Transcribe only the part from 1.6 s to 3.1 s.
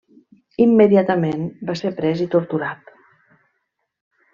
va ser pres i torturat.